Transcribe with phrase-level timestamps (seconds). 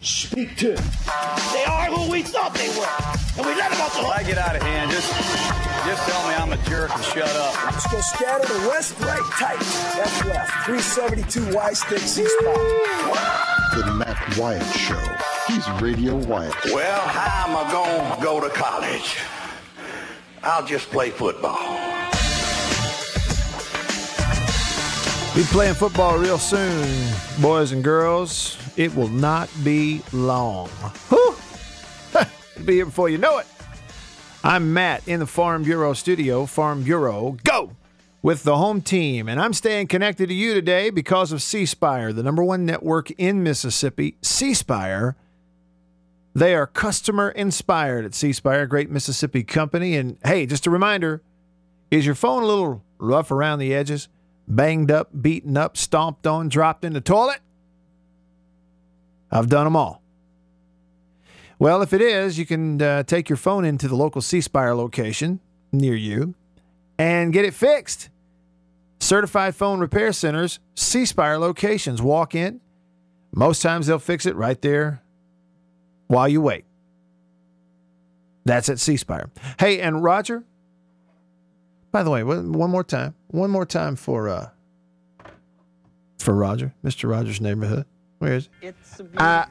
[0.00, 0.74] Speak to.
[1.52, 2.86] They are who we thought they were.
[3.38, 4.16] And we let them off the hook.
[4.16, 5.08] I get out of hand, just
[5.86, 7.64] just tell me I'm a jerk and shut up.
[7.64, 9.58] Let's go scatter the west, right, tight.
[9.96, 10.66] That's left.
[10.66, 12.54] 372 Y stick C spot.
[13.74, 15.00] The Matt Wyatt Show.
[15.48, 16.54] He's Radio Wyatt.
[16.66, 19.18] Well, how am I going to go to college?
[20.44, 21.71] I'll just play football.
[25.34, 27.10] Be playing football real soon,
[27.40, 28.58] boys and girls.
[28.76, 30.68] It will not be long.
[31.08, 31.34] Whew.
[32.66, 33.46] Be here before you know it.
[34.44, 36.44] I'm Matt in the Farm Bureau studio.
[36.44, 37.70] Farm Bureau, go!
[38.20, 39.26] With the home team.
[39.26, 43.10] And I'm staying connected to you today because of C Spire, the number one network
[43.12, 44.18] in Mississippi.
[44.20, 45.16] C Spire.
[46.34, 49.96] They are customer inspired at C Spire, great Mississippi company.
[49.96, 51.22] And hey, just a reminder
[51.90, 54.08] is your phone a little rough around the edges?
[54.48, 57.40] Banged up, beaten up, stomped on, dropped in the toilet?
[59.30, 60.02] I've done them all.
[61.58, 64.74] Well, if it is, you can uh, take your phone into the local C Spire
[64.74, 66.34] location near you
[66.98, 68.10] and get it fixed.
[68.98, 72.02] Certified phone repair centers, C Spire locations.
[72.02, 72.60] Walk in.
[73.34, 75.02] Most times they'll fix it right there
[76.08, 76.64] while you wait.
[78.44, 79.30] That's at C Spire.
[79.58, 80.44] Hey, and Roger,
[81.92, 84.48] by the way, one one more time, one more time for uh
[86.18, 87.08] for Roger, Mr.
[87.10, 87.84] Rogers' neighborhood.
[88.18, 88.70] Where is he?
[89.16, 89.46] I,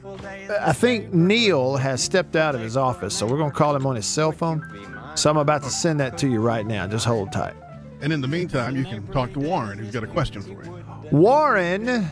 [0.60, 3.96] I think Neil has stepped out of his office, so we're gonna call him on
[3.96, 4.66] his cell phone.
[5.14, 6.86] So I'm about to send that to you right now.
[6.86, 7.54] Just hold tight.
[8.00, 10.84] And in the meantime, you can talk to Warren, who's got a question for you.
[11.12, 12.08] Warren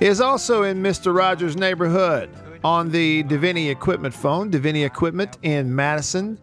[0.00, 1.14] is also in Mr.
[1.14, 2.30] Rogers' neighborhood
[2.64, 4.50] on the Deviney Equipment phone.
[4.50, 6.38] Deviney Equipment in Madison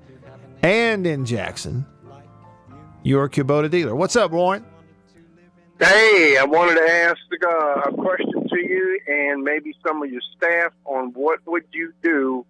[0.61, 1.85] and in Jackson.
[3.05, 3.95] Your Kubota dealer.
[3.95, 4.66] What's up, Warren?
[5.79, 10.21] Hey, I wanted to ask uh, a question to you and maybe some of your
[10.35, 12.45] staff on what would you do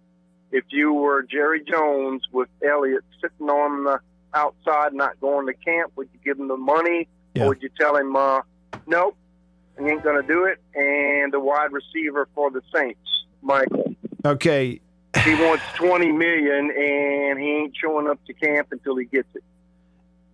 [0.52, 4.00] if you were Jerry Jones with Elliott sitting on the
[4.32, 5.92] outside, not going to camp?
[5.96, 7.44] Would you give him the money, Yeah.
[7.44, 8.40] or would you tell him, uh,
[8.86, 9.14] nope,
[9.78, 10.58] he ain't going to do it?
[10.74, 13.00] And the wide receiver for the Saints,
[13.42, 13.94] Michael,
[14.24, 14.80] Okay,
[15.22, 19.44] he wants twenty million, and he ain't showing up to camp until he gets it.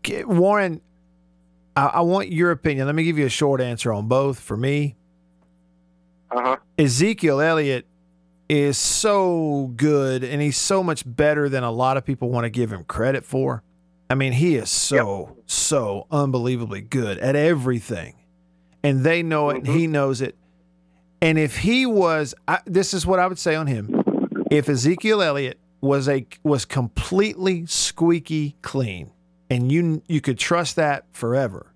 [0.08, 0.80] Warren,
[1.76, 2.86] I, I want your opinion.
[2.86, 4.38] Let me give you a short answer on both.
[4.40, 4.96] For me,
[6.30, 6.56] Uh huh.
[6.78, 7.86] Ezekiel Elliott
[8.48, 12.50] is so good and he's so much better than a lot of people want to
[12.50, 13.62] give him credit for.
[14.10, 18.16] I mean, he is so, so unbelievably good at everything.
[18.82, 20.36] And they know it and he knows it.
[21.22, 24.02] And if he was, I, this is what I would say on him.
[24.50, 29.12] If Ezekiel Elliott was a was completely squeaky clean,
[29.52, 31.72] and you you could trust that forever,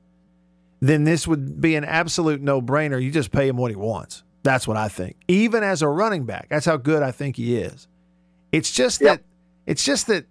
[0.80, 3.02] then this would be an absolute no brainer.
[3.02, 4.22] You just pay him what he wants.
[4.42, 5.16] That's what I think.
[5.28, 7.88] Even as a running back, that's how good I think he is.
[8.52, 9.08] It's just Yep.
[9.18, 9.22] that
[9.66, 10.24] it's just that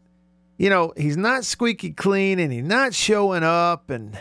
[0.58, 4.18] you know he's not squeaky clean and he's not showing up, and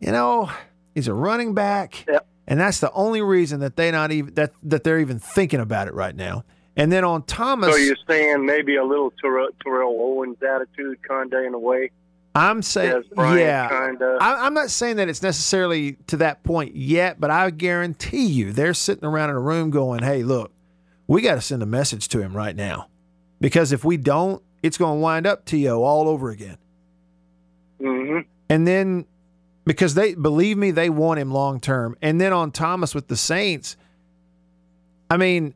[0.00, 0.50] you know
[0.94, 2.26] he's a running back, Yep.
[2.46, 5.88] and that's the only reason that they not even that that they're even thinking about
[5.88, 6.44] it right now.
[6.76, 11.32] And then on Thomas, So you're saying maybe a little Terrell, Terrell Owens attitude, of
[11.44, 11.90] in a way.
[12.34, 14.18] I'm saying, yeah, kinda.
[14.20, 18.52] I, I'm not saying that it's necessarily to that point yet, but I guarantee you
[18.52, 20.52] they're sitting around in a room going, "Hey, look,
[21.06, 22.88] we got to send a message to him right now,
[23.40, 26.58] because if we don't, it's going to wind up to all over again."
[27.80, 28.18] hmm
[28.48, 29.06] And then
[29.64, 31.96] because they believe me, they want him long term.
[32.02, 33.76] And then on Thomas with the Saints,
[35.08, 35.54] I mean,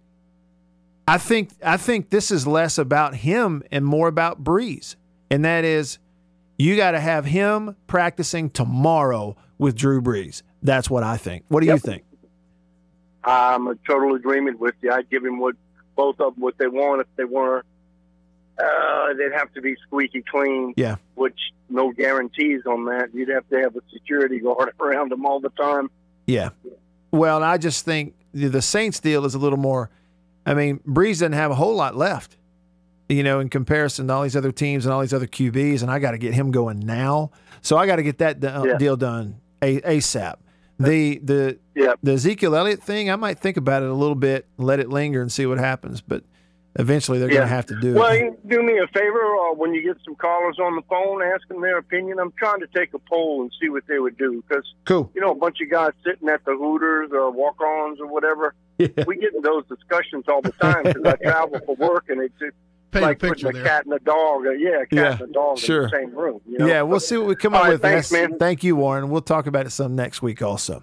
[1.07, 4.97] I think I think this is less about him and more about Brees.
[5.31, 5.99] And that is
[6.59, 10.43] you got to have him practicing tomorrow with Drew Brees.
[10.63, 11.45] That's what I think.
[11.49, 12.05] What do you think?
[13.25, 14.91] I'm a total agreement with you.
[14.91, 15.55] I'd give him what
[15.97, 17.01] both of them what they want.
[17.01, 17.67] If they weren't,
[18.59, 20.75] uh, they'd have to be squeaky clean.
[20.77, 20.97] Yeah.
[21.15, 21.39] Which
[21.69, 23.11] no guarantees on that.
[23.13, 25.91] You'd have to have a security guard around them all the time.
[26.27, 26.51] Yeah.
[27.11, 29.91] Well, I just think the the Saints deal is a little more.
[30.47, 32.37] I mean, Brees doesn't have a whole lot left,
[33.09, 35.91] you know, in comparison to all these other teams and all these other QBs, and
[35.91, 37.31] I got to get him going now.
[37.63, 38.77] So I got to get that do- Yeah.
[38.79, 40.35] deal done a- ASAP.
[40.79, 41.95] The the Yeah.
[42.03, 45.21] the Ezekiel Elliott thing, I might think about it a little bit, let it linger,
[45.23, 46.01] and see what happens.
[46.01, 46.23] But
[46.79, 47.39] eventually they're Yeah.
[47.39, 48.19] going to have to do Well, it.
[48.21, 51.49] you do me a favor uh, when you get some callers on the phone, ask
[51.49, 52.21] them their opinion.
[52.21, 55.11] I'm trying to take a poll and see what they would do because Cool.
[55.15, 58.55] you know a bunch of guys sitting at the Hooters or walk-ons or whatever.
[58.79, 58.89] Yeah.
[59.09, 62.35] We get in those discussions all the time because I travel for work and it's,
[62.41, 62.57] it's
[62.91, 63.73] Paint like a picture putting a there.
[63.73, 64.47] cat and a dog.
[64.47, 65.85] Uh, yeah, a cat Yeah, and a dog sure.
[65.85, 66.41] in the same room.
[66.49, 66.67] You know?
[66.67, 67.83] Yeah, we'll see what we come All up right, with.
[67.83, 68.39] thanks, man.
[68.39, 69.11] Thank you, Warren.
[69.11, 70.83] We'll talk about it some next week also.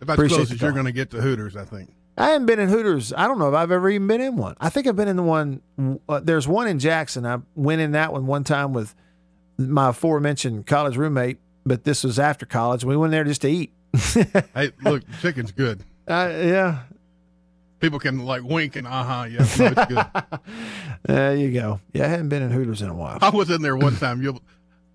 [0.00, 1.90] About Appreciate as the close as you're going to get to Hooters, I think.
[2.18, 3.12] I haven't been in Hooters.
[3.14, 4.56] I don't know if I've ever even been in one.
[4.60, 5.60] I think I've been in the one.
[6.08, 7.26] Uh, there's one in Jackson.
[7.26, 8.94] I went in that one one time with
[9.58, 12.84] my aforementioned college roommate, but this was after college.
[12.84, 13.72] We went there just to eat.
[14.54, 15.82] Hey, look, chicken's good.
[16.08, 16.82] Uh, yeah,
[17.80, 19.26] People can like wink and uh huh.
[19.28, 20.38] Yeah, no,
[21.04, 21.80] there you go.
[21.92, 23.18] Yeah, I hadn't been in Hooters in a while.
[23.20, 24.22] I was in there one time.
[24.22, 24.40] You,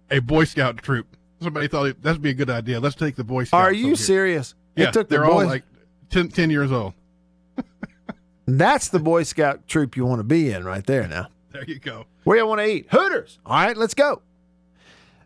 [0.09, 1.07] a Boy Scout troop.
[1.41, 2.79] Somebody thought that'd be a good idea.
[2.79, 3.61] Let's take the Boy Scouts.
[3.67, 4.55] Are you serious?
[4.75, 5.63] Yeah, took the they're all boys- like
[6.09, 6.93] 10, 10 years old.
[8.47, 11.27] That's the Boy Scout troop you want to be in right there now.
[11.51, 12.05] There you go.
[12.23, 12.87] Where you want to eat?
[12.91, 13.39] Hooters.
[13.45, 14.21] All right, let's go.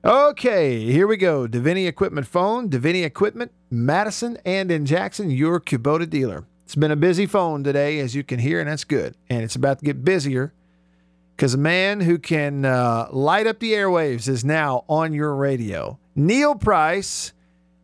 [0.04, 1.48] Okay, here we go.
[1.48, 6.46] Deviney Equipment phone, Deviney Equipment, Madison and in Jackson, your Kubota dealer.
[6.66, 9.16] It's been a busy phone today, as you can hear, and that's good.
[9.30, 10.52] And it's about to get busier
[11.36, 16.00] because a man who can uh, light up the airwaves is now on your radio.
[16.16, 17.34] Neil Price,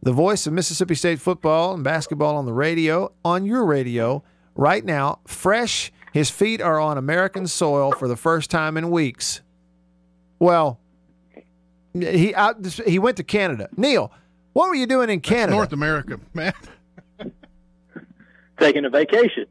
[0.01, 4.23] the voice of Mississippi State football and basketball on the radio, on your radio
[4.55, 5.91] right now, fresh.
[6.11, 9.41] His feet are on American soil for the first time in weeks.
[10.39, 10.79] Well,
[11.93, 13.69] he out, he went to Canada.
[13.77, 14.11] Neil,
[14.53, 15.55] what were you doing in Canada?
[15.55, 16.53] North America, man.
[18.61, 19.45] Taking a vacation.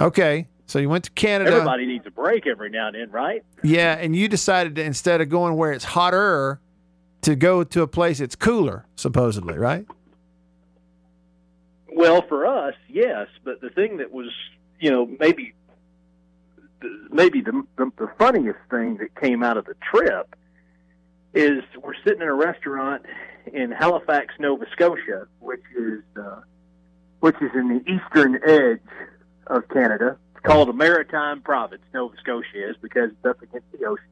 [0.00, 1.50] Okay, so you went to Canada.
[1.50, 3.42] Everybody needs a break every now and then, right?
[3.62, 6.60] Yeah, and you decided to instead of going where it's hotter,
[7.22, 9.86] to go to a place that's cooler, supposedly, right?
[11.88, 13.26] Well, for us, yes.
[13.42, 14.30] But the thing that was,
[14.78, 15.54] you know, maybe
[17.10, 20.36] maybe the, the the funniest thing that came out of the trip
[21.32, 23.06] is we're sitting in a restaurant
[23.52, 26.40] in Halifax, Nova Scotia, which is uh,
[27.20, 28.80] which is in the eastern edge
[29.46, 30.16] of Canada.
[30.34, 31.82] It's called a maritime province.
[31.92, 34.04] Nova Scotia is because it's up against the ocean,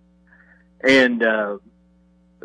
[0.82, 1.58] and uh,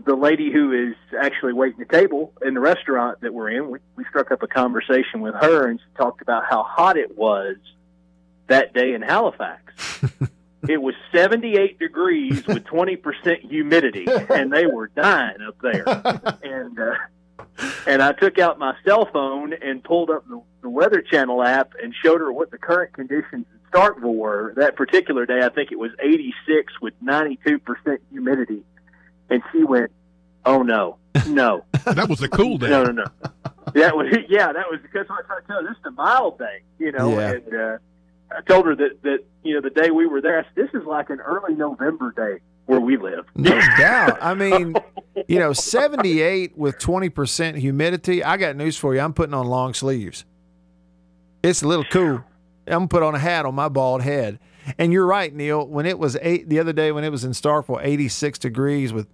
[0.05, 3.79] the lady who is actually waiting the table in the restaurant that we're in, we,
[3.95, 7.57] we struck up a conversation with her, and she talked about how hot it was
[8.47, 9.73] that day in Halifax.
[10.67, 15.83] it was 78 degrees with 20% humidity, and they were dying up there.
[16.43, 16.95] and uh,
[17.87, 21.73] and I took out my cell phone and pulled up the, the Weather Channel app
[21.81, 24.53] and showed her what the current conditions in Starkville were.
[24.57, 28.63] That particular day, I think it was 86 with 92% humidity.
[29.29, 29.91] And she went,
[30.45, 30.97] "Oh no,
[31.27, 32.69] no, That was a cool day.
[32.69, 33.05] no, no, no."
[33.73, 36.39] That was yeah, that was because I tried to tell her this is a mild
[36.39, 37.11] day, you know.
[37.11, 37.31] Yeah.
[37.33, 37.77] And uh,
[38.35, 40.69] I told her that that you know the day we were there, I said, this
[40.81, 43.25] is like an early November day where we live.
[43.35, 44.19] No doubt.
[44.21, 44.75] I mean,
[45.27, 48.23] you know, 78 with 20% humidity.
[48.23, 49.01] I got news for you.
[49.01, 50.23] I'm putting on long sleeves.
[51.41, 52.23] It's a little cool.
[52.67, 54.37] I'm going to put on a hat on my bald head.
[54.77, 55.65] And you're right, Neil.
[55.65, 59.07] When it was eight the other day, when it was in Starkville, 86 degrees with,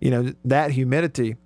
[0.00, 1.36] you know, that humidity,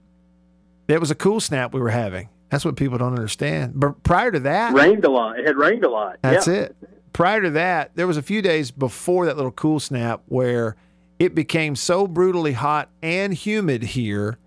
[0.86, 2.28] it was a cool snap we were having.
[2.50, 3.72] That's what people don't understand.
[3.74, 5.40] But prior to that, rained a lot.
[5.40, 6.18] It had rained a lot.
[6.22, 6.54] that's yeah.
[6.54, 6.76] it.
[7.12, 10.76] Prior to that, there was a few days before that little cool snap where
[11.18, 14.38] it became so brutally hot and humid here.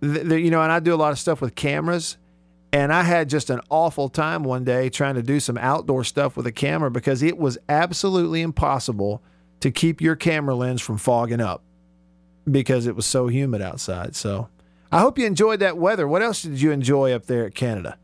[0.00, 2.16] That, you know, and I do a lot of stuff with cameras,
[2.72, 6.36] and I had just an awful time one day trying to do some outdoor stuff
[6.36, 9.22] with a camera because it was absolutely impossible
[9.60, 11.62] to keep your camera lens from fogging up
[12.50, 14.14] because it was so humid outside.
[14.14, 14.48] So
[14.92, 16.06] I hope you enjoyed that weather.
[16.06, 17.98] What else did you enjoy up there at Canada?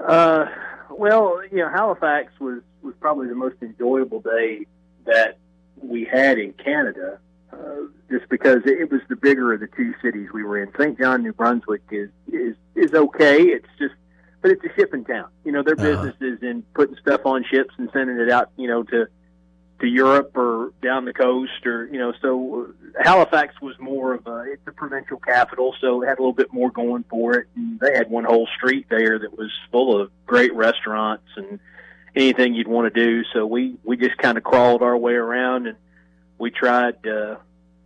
[0.00, 0.46] Uh,
[0.90, 4.64] well, you know, Halifax was was probably the most enjoyable day
[5.04, 5.38] that
[5.82, 7.18] we had in Canada,
[7.52, 7.56] uh,
[8.10, 10.70] just because it was the bigger of the two cities we were in.
[10.78, 10.98] St.
[10.98, 13.42] John, New Brunswick is is is okay.
[13.42, 13.94] It's just,
[14.42, 15.28] but it's a shipping town.
[15.44, 16.02] You know, their Uh-huh.
[16.02, 18.50] business is in putting stuff on ships and sending it out.
[18.56, 19.06] You know, to
[19.80, 22.66] to Europe or down the coast or you know so
[22.98, 26.32] uh, Halifax was more of a it's a provincial capital so it had a little
[26.32, 30.00] bit more going for it and they had one whole street there that was full
[30.00, 31.60] of great restaurants and
[32.16, 35.66] anything you'd want to do so we we just kind of crawled our way around
[35.66, 35.76] and
[36.38, 37.36] we tried uh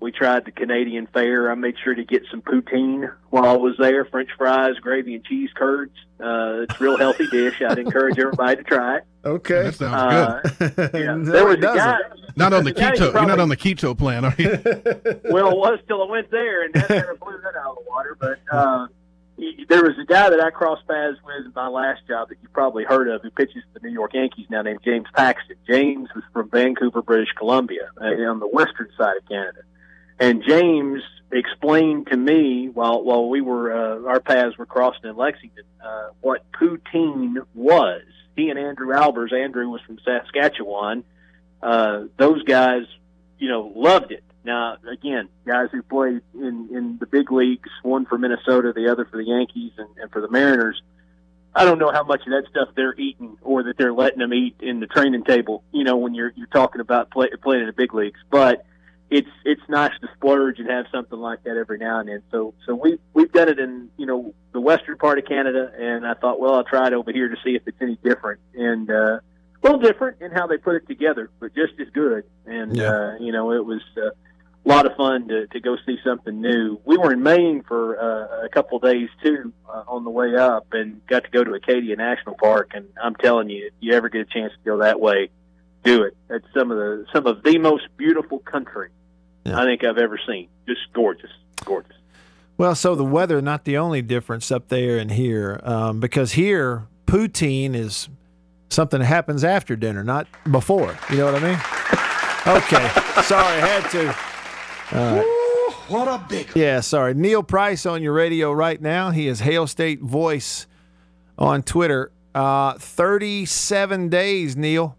[0.01, 1.51] we tried the Canadian fare.
[1.51, 5.23] I made sure to get some poutine while I was there, French fries, gravy, and
[5.23, 5.93] cheese curds.
[6.19, 7.61] Uh, it's a real healthy dish.
[7.61, 9.05] I'd encourage everybody to try it.
[9.27, 9.65] Okay.
[9.65, 10.91] That sounds Uh, good.
[10.95, 11.77] Yeah, No, there was a doesn't.
[11.77, 11.99] guy.
[12.35, 13.13] Not on the guy you keto.
[13.13, 14.49] You're not on the keto plan, are you?
[15.31, 17.77] well, it was till I went there, and that kind of blew that out of
[17.77, 18.17] the water.
[18.19, 18.89] But uh, y-
[19.69, 22.49] there was a guy that I crossed paths with in my last job that you
[22.53, 25.57] probably heard of who pitches the New York Yankees now named James Paxton.
[25.67, 29.61] James was from Vancouver, British Columbia, uh, on the western side of Canada.
[30.19, 35.17] And James explained to me while while we were uh, our paths were crossing in
[35.17, 38.03] Lexington uh, what poutine was.
[38.37, 39.33] He and Andrew Albers.
[39.33, 41.05] Andrew was from Saskatchewan.
[41.63, 42.83] Uh, those guys,
[43.39, 44.25] you know, loved it.
[44.45, 49.05] Now, again, guys who played in in the big leagues, one for Minnesota, the other
[49.05, 50.81] for the Yankees, and, and for the Mariners.
[51.55, 54.33] I don't know how much of that stuff they're eating or that they're letting them
[54.33, 55.65] eat in the training table.
[55.73, 58.65] You know, when you're you're talking about play, playing in the big leagues, but
[59.11, 62.23] it's it's nice to splurge and have something like that every now and then.
[62.31, 66.07] So so we we've done it in you know the western part of Canada, and
[66.07, 68.89] I thought, well, I'll try it over here to see if it's any different, and
[68.89, 69.21] uh, a
[69.65, 72.25] little different in how they put it together, but just as good.
[72.47, 72.91] And Yeah.
[72.91, 74.11] uh, you know, it was uh,
[74.65, 76.81] a lot of fun to to go see something new.
[76.85, 80.37] We were in Maine for uh, a couple of days too uh, on the way
[80.37, 82.73] up, and got to go to Acadia National Park.
[82.75, 85.31] And I'm telling you, if you ever get a chance to go that way,
[85.83, 86.17] do it.
[86.29, 88.91] It's some of the some of the most beautiful country
[89.47, 90.49] I think I've ever seen.
[90.67, 91.31] Just gorgeous,
[91.65, 91.97] gorgeous.
[92.59, 96.87] Well, so the weather not the only difference up there and here, um, because here
[97.07, 98.11] poutine is
[98.69, 100.97] something that happens after dinner, not before.
[101.09, 101.59] You know what I mean?
[102.47, 104.30] Okay, sorry, I had to.
[104.93, 107.15] What a big Yeah, sorry.
[107.15, 109.11] Neil Price on your radio right now.
[109.11, 110.67] He is Hail State Voice
[111.39, 112.13] on Twitter.
[112.35, 114.97] Uh, 37 days, Neil.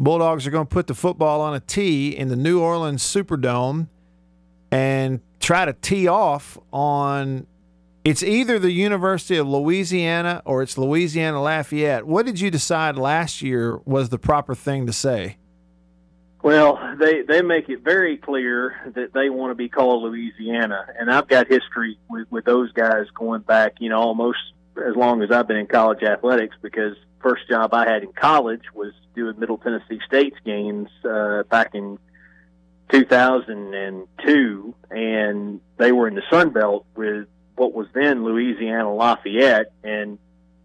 [0.00, 3.86] Bulldogs are going to put the football on a tee in the New Orleans Superdome
[4.72, 7.46] and try to tee off on.
[8.04, 12.04] It's either the University of Louisiana or it's Louisiana Lafayette.
[12.04, 15.36] What did you decide last year was the proper thing to say?
[16.42, 21.08] Well, they they make it very clear that they want to be called Louisiana, and
[21.08, 24.38] I've got history with with those guys going back, you know, almost
[24.76, 26.56] as long as I've been in college athletics.
[26.60, 31.76] Because first job I had in college was doing Middle Tennessee State's games uh, back
[31.76, 32.00] in
[32.90, 40.18] 2002, and they were in the Sun Belt with what was then Louisiana Lafayette, and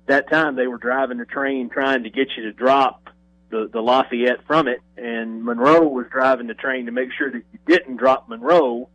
[0.08, 3.07] that time they were driving the train trying to get you to drop
[3.50, 7.42] the, the Lafayette from it, and Monroe was driving the train to make sure that
[7.52, 8.90] you didn't drop Monroe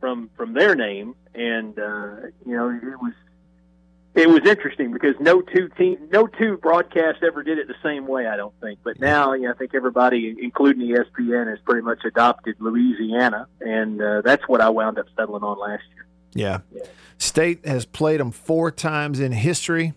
[0.00, 3.12] from from their name, and uh, you know it was
[4.14, 8.06] it was interesting because no two team no two broadcasts ever did it the same
[8.06, 8.26] way.
[8.26, 12.04] I don't think, but now you know, I think everybody, including ESPN, has pretty much
[12.04, 16.06] adopted Louisiana, and uh, that's what I wound up settling on last year.
[16.34, 16.82] Yeah.
[17.18, 19.92] State has played them four times in history,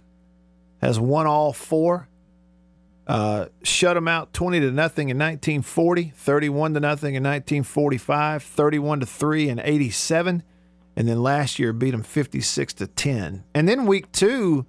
[0.82, 2.08] has won all four.
[3.08, 9.00] Uh, shut them out 20 to nothing in 1940, 31 to nothing in 1945, 31
[9.00, 10.43] to 3 in 87,
[10.96, 13.43] and then last year beat them 56 to 10.
[13.53, 14.65] And then week two,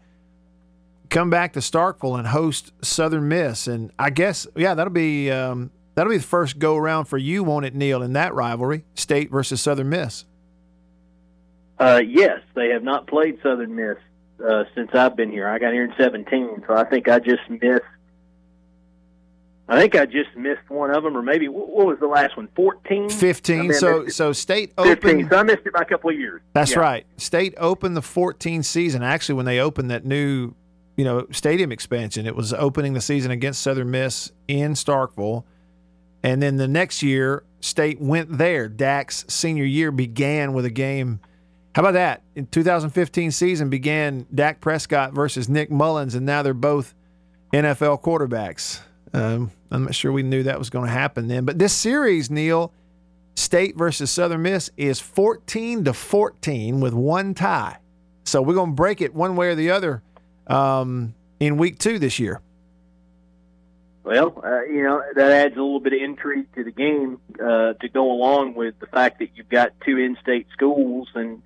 [1.11, 3.67] come back to Starkville and host Southern Miss.
[3.67, 7.45] And I guess, yeah, that'll be um, that'll be the first go around for you,
[7.45, 10.25] won't it, Neil, in that rivalry, State versus Southern Miss.
[11.79, 13.99] Uh, yes, they have not played Southern Miss
[14.45, 15.49] uh, since I've been here.
[15.49, 17.83] I got here in 17, so I think I just missed.
[19.69, 22.49] I think I just missed one of them, or maybe what was the last one?
[22.57, 23.59] 14, 15.
[23.59, 24.93] I mean, I so so state 15.
[25.17, 25.29] opened.
[25.31, 26.43] So I missed it by a couple of years.
[26.53, 26.81] That's Yeah.
[26.81, 27.07] right.
[27.17, 29.03] State opened the 14 season.
[29.03, 30.55] Actually, when they opened that new,
[30.97, 35.45] you know, stadium expansion, it was opening the season against Southern Miss in Starkville,
[36.23, 38.69] and then the next year, State went there.
[38.69, 41.21] Dak's senior year began with a game.
[41.77, 42.23] How about that?
[42.35, 46.93] In 2015 season began Dak Prescott versus Nick Mullens, and now they're both
[47.55, 48.81] NFL quarterbacks.
[49.15, 51.45] Um, I'm not sure we knew that was going to happen then.
[51.45, 52.73] But this series, Neil,
[53.35, 57.79] State versus Southern Miss is 14 to 14 with one tie.
[58.25, 60.03] So we're going to break it one way or the other
[60.47, 62.41] um, in week two this year.
[64.05, 67.75] Well, uh, you know that adds a little bit of intrigue to the game uh,
[67.75, 71.41] to go along with the fact that you've got two in-state schools, and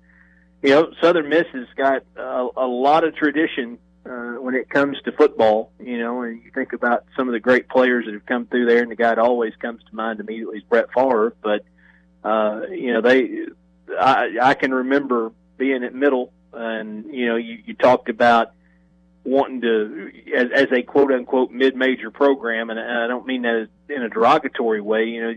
[0.63, 4.97] you know Southern Miss has got a, a lot of tradition uh, when it comes
[5.01, 5.71] to football.
[5.79, 8.65] You know, and you think about some of the great players that have come through
[8.65, 11.35] there, and the guy that always comes to mind immediately is Brett Favre.
[11.41, 11.63] But
[12.23, 13.45] uh, you know, they,
[13.99, 18.51] I, I can remember being at middle, and you know, you, you talked about
[19.23, 23.67] wanting to as, as a quote unquote mid major program, and I don't mean that
[23.89, 25.05] in a derogatory way.
[25.05, 25.33] You know,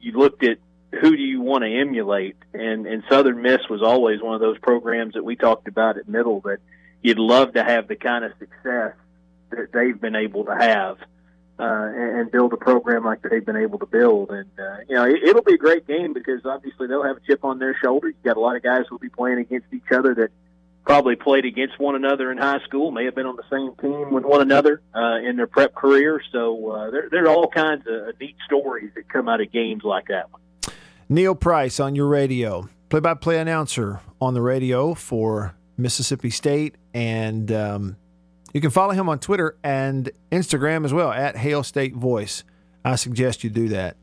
[0.00, 0.58] you, looked at
[0.92, 4.58] who do you want to emulate, and and Southern Miss was always one of those
[4.58, 6.58] programs that we talked about at middle that
[7.06, 8.94] you'd love to have the kind of success
[9.50, 10.98] that they've been able to have.
[11.58, 15.04] Uh, and, build a program like they've been able to build, and uh, you know
[15.04, 18.08] it, it'll be a great game because obviously they'll have a chip on their shoulder.
[18.08, 20.28] You've got a lot of guys who'll be playing against each other that
[20.84, 24.12] probably played against one another in high school, may have been on the same team
[24.12, 26.20] with one another uh, in their prep career.
[26.30, 29.82] So uh, there, there are all kinds of neat stories that come out of games
[29.82, 30.42] like that one.
[31.08, 36.76] Neil Price on your radio, play by play announcer on the radio for Mississippi State.
[36.94, 37.96] And um,
[38.52, 42.44] you can follow him on Twitter and Instagram as well at Hail State Voice.
[42.84, 43.96] I suggest you do that.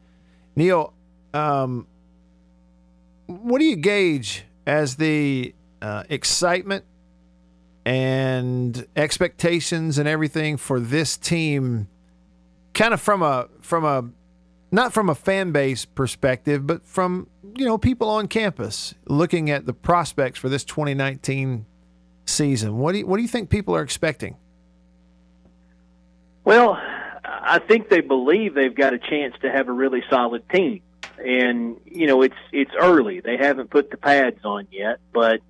[0.55, 0.93] Neil,
[1.33, 1.87] um,
[3.27, 6.85] what do you gauge as the uh, excitement
[7.85, 11.87] and expectations and everything for this team
[12.73, 14.09] kind of from a from a
[14.73, 19.65] not from a fan base perspective but from you know people on campus looking at
[19.65, 21.65] the prospects for this 2019
[22.25, 24.35] season what do you, what do you think people are expecting
[26.43, 26.77] well
[27.23, 30.81] i think they believe they've got a chance to have a really solid team
[31.17, 35.41] and you know it's it's early they haven't put the pads on yet but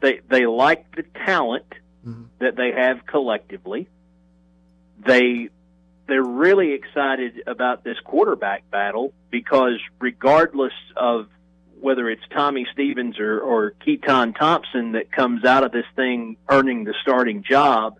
[0.00, 1.64] they they like the talent
[2.06, 2.24] mm-hmm.
[2.38, 3.88] that they have collectively.
[4.98, 5.48] They
[6.12, 11.26] they're really excited about this quarterback battle because regardless of
[11.80, 16.84] whether it's Tommy Stevens or, or Keytaon Thompson that comes out of this thing earning
[16.84, 17.98] the starting job,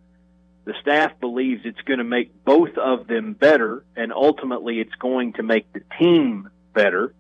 [0.66, 5.33] the staff believes it's going to make both of them better, and ultimately it's going
[5.33, 7.14] to make the team better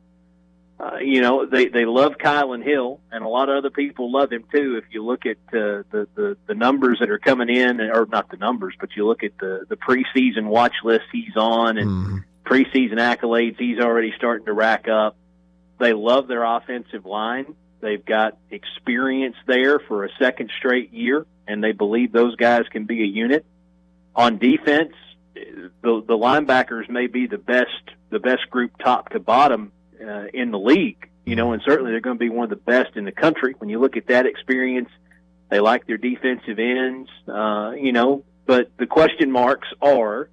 [0.82, 4.32] uh, you know, they they love Kylan Hill, and a lot of other people love
[4.32, 4.80] him too.
[4.82, 8.30] If you look at uh, the the the numbers that are coming in, or not
[8.30, 12.18] the numbers, but you look at the the preseason watch list he's on, and mm-hmm.
[12.44, 15.16] preseason accolades he's already starting to rack up.
[15.78, 17.54] They love their offensive line.
[17.80, 22.86] They've got experience there for a second straight year, and they believe those guys can
[22.86, 23.46] be a unit.
[24.16, 24.94] On defense,
[25.34, 27.70] the the linebackers may be the best
[28.10, 29.70] the best group top to bottom
[30.02, 32.56] uh, in the league, you know, and certainly they're going to be one of the
[32.56, 33.54] best in the country.
[33.58, 34.88] When you look at that experience,
[35.50, 40.28] they like their defensive ends, uh, you know, but the question marks are,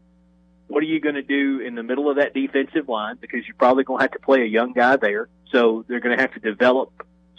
[0.68, 3.18] what are you going to do in the middle of that defensive line?
[3.20, 5.28] Because you're probably going to have to play a young guy there.
[5.52, 6.92] So they're going to have to develop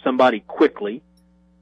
[0.03, 1.03] somebody quickly.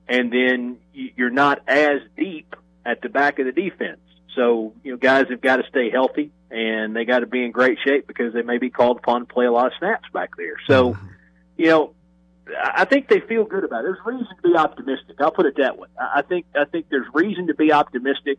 [0.09, 4.01] And then you're not as deep at the back of the defense.
[4.39, 7.51] So, you know, guys have got to stay healthy and they got to be in
[7.51, 10.37] great shape because they may be called upon to play a lot of snaps back
[10.37, 10.55] there.
[10.69, 11.07] So, mm-hmm.
[11.57, 11.95] you know,
[12.57, 13.89] I think they feel good about it.
[13.89, 15.17] There's reason to be optimistic.
[15.19, 15.89] I'll put it that way.
[15.99, 18.39] I think I think there's reason to be optimistic.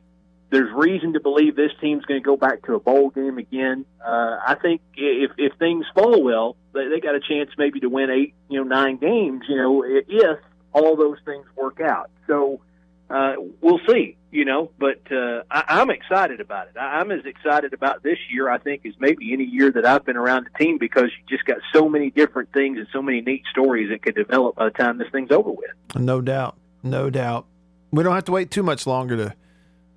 [0.52, 3.86] There's reason to believe this team's going to go back to a bowl game again.
[4.04, 7.90] Uh, I think if if things fall well, they, they got a chance maybe to
[7.90, 9.44] win eight, you know, nine games.
[9.50, 10.40] You know, if
[10.72, 12.10] all those things work out.
[12.26, 12.62] So
[13.10, 16.78] uh, we'll see, you know, but uh, I, I'm excited about it.
[16.78, 20.06] I, I'm as excited about this year, I think, as maybe any year that I've
[20.06, 23.22] been around the team because you just got so many different things and so many
[23.22, 25.72] neat stories that could develop by the time this thing's over with.
[25.96, 27.48] No doubt, no doubt.
[27.92, 29.36] We don't have to wait too much longer to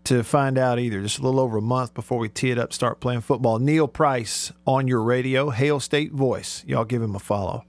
[0.05, 1.01] to find out either.
[1.01, 3.59] Just a little over a month before we tee it up, start playing football.
[3.59, 6.64] Neil Price on your radio, Hail State Voice.
[6.66, 7.64] Y'all give him a follow.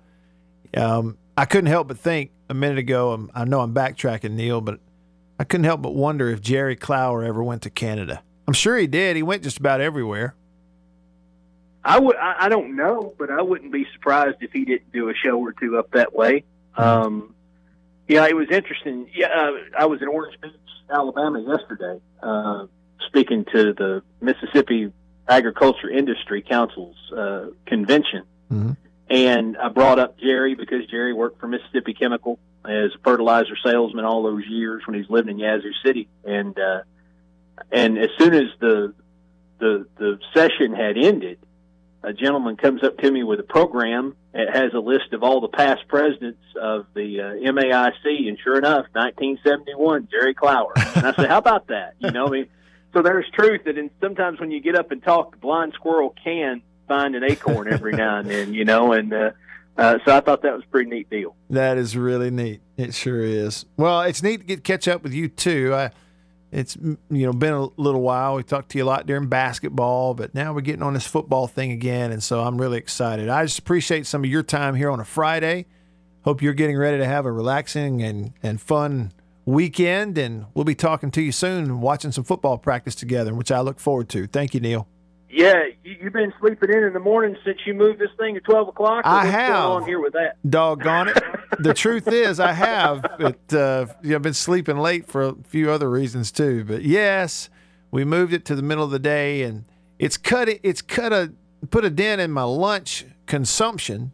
[0.76, 3.14] Um, I couldn't help but think a minute ago.
[3.14, 4.80] Um, I know I'm backtracking, Neil, but
[5.40, 8.24] I couldn't help but wonder if Jerry Clower ever went to Canada.
[8.48, 9.16] I'm sure he did.
[9.16, 10.36] He went just about everywhere.
[11.84, 12.16] I would.
[12.16, 15.52] I, don't know, but I wouldn't be surprised if he didn't do a show or
[15.52, 16.46] two up that way.
[16.78, 17.36] Um,
[18.08, 19.10] yeah, it was interesting.
[19.14, 20.54] Yeah, uh, I was in Orange Beach,
[20.90, 22.68] Alabama yesterday, uh,
[23.08, 24.94] speaking to the Mississippi
[25.28, 28.72] Agriculture Industry Council's uh, convention, mm-hmm.
[29.14, 34.06] And I brought up Jerry because Jerry worked for Mississippi Chemical as a fertilizer salesman
[34.06, 36.82] all those years when he's lived in Yazoo City, and uh,
[37.72, 38.94] and as soon as the
[39.60, 41.38] the the session had ended,
[42.02, 44.16] a gentleman comes up to me with a program.
[44.34, 48.58] It has a list of all the past presidents of the uh, MAIC, and sure
[48.58, 50.74] enough, 1971, Jerry Clower.
[50.96, 52.48] And I said, "How about that?" You know, I mean,
[52.94, 56.16] so there's truth that in, sometimes when you get up and talk, the blind squirrel
[56.24, 58.54] can find an acorn every now and then.
[58.54, 59.32] You know, and uh,
[59.78, 61.36] uh, so I thought that was a pretty neat deal.
[61.50, 62.62] That is really neat.
[62.78, 63.66] It sure is.
[63.78, 65.74] Well, it's neat to get catch up with you too.
[65.74, 65.92] I,
[66.52, 68.36] it's you know been a little while.
[68.36, 71.48] We talked to you a lot during basketball, but now we're getting on this football
[71.48, 73.30] thing again, and so I'm really excited.
[73.30, 75.66] I just appreciate some of your time here on a Friday.
[76.24, 79.12] Hope you're getting ready to have a relaxing and and fun
[79.46, 83.62] weekend, and we'll be talking to you soon, watching some football practice together, which I
[83.62, 84.28] look forward to.
[84.28, 84.88] Thank you, Neil.
[85.34, 88.44] Yeah, you, have been sleeping in in the morning since you moved this thing at
[88.44, 89.02] twelve o'clock.
[89.04, 89.66] I have.
[89.66, 90.38] on here with that?
[90.48, 91.24] Doggone it!
[91.60, 93.04] the truth is, I have.
[93.18, 96.64] But uh, I've been sleeping late for a few other reasons too.
[96.64, 97.50] But yes,
[97.90, 99.66] we moved it to the middle of the day, and
[99.98, 100.50] it's cut.
[100.50, 101.34] It, it's cut a
[101.72, 104.12] put a dent in my lunch consumption.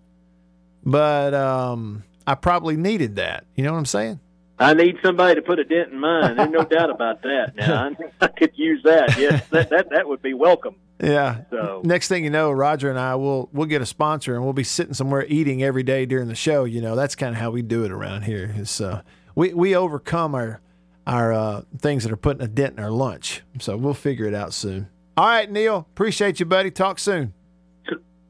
[0.86, 3.44] But um, I probably needed that.
[3.56, 4.22] You know what I'm saying?
[4.60, 6.36] I need somebody to put a dent in mine.
[6.36, 7.54] There's no doubt about that.
[7.56, 7.92] Now
[8.22, 9.18] I, could use that.
[9.18, 10.76] Yes, that that, that would be welcome.
[11.02, 11.42] Yeah.
[11.50, 14.54] So- next thing you know, Roger and I will we'll get a sponsor and we'll
[14.54, 16.66] be sitting somewhere eating every day during the show.
[16.66, 18.54] You know, that's kind of how we do it around here.
[18.56, 19.02] Is uh,
[19.36, 20.60] we we overcome our
[21.08, 23.42] our uh, things that are putting a dent in our lunch.
[23.60, 24.90] So we'll figure it out soon.
[25.16, 25.88] All right, Neil.
[25.92, 26.70] Appreciate you, buddy.
[26.70, 27.34] Talk soon.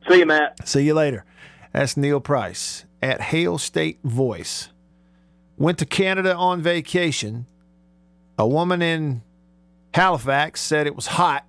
[0.10, 0.68] See you, Matt.
[0.68, 1.26] See you later.
[1.74, 4.70] That's Neil Price at Hail State Voice.
[5.60, 7.46] Went to Canada on vacation.
[8.40, 9.22] A woman in
[9.94, 11.46] Halifax said it was hot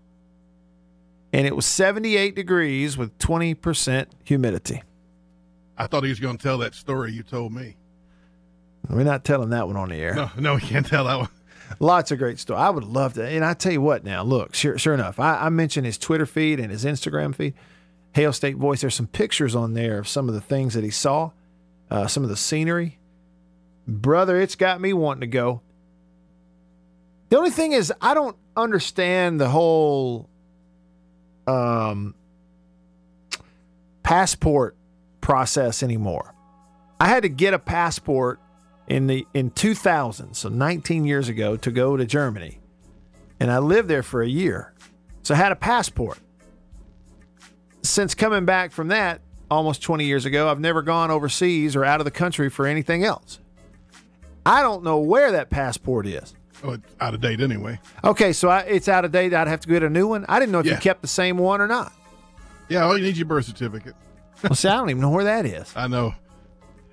[1.33, 4.83] and it was 78 degrees with 20% humidity.
[5.79, 7.77] I thought he was going to tell that story you told me.
[8.89, 10.15] We're not telling that one on the air.
[10.15, 11.29] No, no, we can't tell that one.
[11.79, 12.61] Lots of great stories.
[12.61, 13.25] I would love to.
[13.27, 16.27] And I tell you what, now look, sure, sure enough, I, I mentioned his Twitter
[16.27, 17.55] feed and his Instagram feed.
[18.13, 18.81] Hail State Voice.
[18.81, 21.31] There's some pictures on there of some of the things that he saw,
[21.91, 22.99] uh, some of the scenery.
[23.91, 25.63] Brother, it's got me wanting to go.
[27.29, 30.29] The only thing is, I don't understand the whole
[31.47, 32.15] um,
[34.03, 34.77] passport
[35.21, 36.35] process anymore.
[37.01, 38.41] I had to get a passport
[38.87, 42.59] in the in 2000, so 19 years ago, to go to Germany,
[43.39, 44.73] and I lived there for a year,
[45.23, 46.19] so I had a passport.
[47.83, 52.01] Since coming back from that almost 20 years ago, I've never gone overseas or out
[52.01, 53.39] of the country for anything else.
[54.47, 56.35] I don't know where that passport is.
[56.63, 57.81] Oh, it's out of date anyway.
[58.05, 59.33] Okay, so I, it's out of date.
[59.33, 60.27] I'd have to get a new one.
[60.29, 61.93] I didn't know if you kept the same one or not.
[62.69, 63.95] Yeah, all you need is your birth certificate.
[64.43, 65.71] Well, see, I don't even know where that is.
[65.77, 66.15] I know.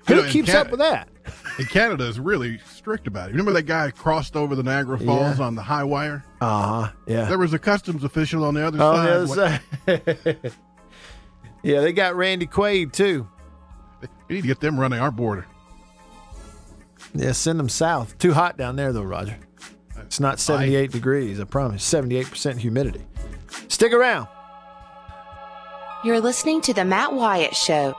[0.08, 1.08] Who You know, keeps Can- up with that?
[1.58, 3.32] And Canada is really strict about it.
[3.32, 5.46] Remember that guy crossed over the Niagara Falls Yeah.
[5.46, 6.24] on the high wire?
[6.42, 6.92] Uh huh.
[7.08, 7.26] Yeah.
[7.26, 8.96] There was a customs official on the other On
[9.28, 9.62] side.
[9.86, 10.52] the other side.
[11.64, 13.28] yeah, they got Randy Quaid too.
[14.28, 15.48] We need to get them running our border.
[17.14, 18.18] Yeah, send them south.
[18.18, 19.38] Too hot down there though, Roger.
[19.98, 21.40] It's not 78 degrees.
[21.40, 21.88] I promise.
[21.88, 23.06] 78% humidity.
[23.68, 24.28] Stick around.
[26.04, 27.96] You're listening to The Matt Wyatt Show.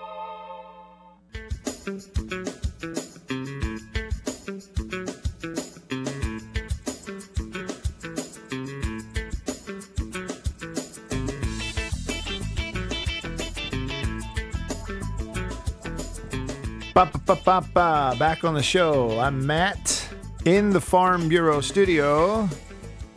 [16.99, 18.17] Ba, ba, ba, ba, ba.
[18.19, 19.21] Back on the show.
[19.21, 20.05] I'm Matt
[20.45, 22.49] in the Farm Bureau studio.